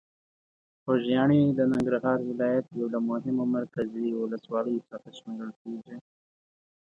خوږیاڼي 0.81 1.39
د 1.57 1.59
ننګرهار 1.71 2.19
ولایت 2.29 2.65
یو 2.79 2.87
له 2.93 2.99
مهمو 3.09 3.45
مرکزي 3.57 4.07
ولسوالۍ 4.21 4.77
څخه 4.89 5.07
شمېرل 5.17 5.51
کېږي. 5.61 5.97